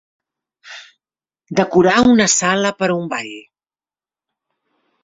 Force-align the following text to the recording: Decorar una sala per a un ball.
Decorar 1.61 1.99
una 2.15 2.29
sala 2.37 2.75
per 2.81 2.91
a 2.95 2.97
un 3.05 3.09
ball. 3.15 3.33